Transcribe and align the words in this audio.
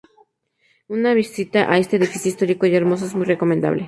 Una 0.87 1.13
visita 1.13 1.69
a 1.71 1.77
este 1.77 1.97
edificio 1.97 2.29
histórico 2.29 2.65
y 2.65 2.73
hermoso 2.73 3.05
es 3.05 3.13
muy 3.13 3.25
recomendable. 3.27 3.79